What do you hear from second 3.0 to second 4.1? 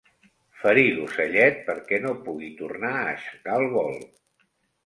a aixecar el vol.